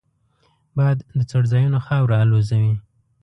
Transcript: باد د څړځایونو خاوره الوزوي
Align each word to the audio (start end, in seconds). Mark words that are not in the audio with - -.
باد 0.75 0.97
د 1.17 1.19
څړځایونو 1.31 1.79
خاوره 1.85 2.15
الوزوي 2.23 2.73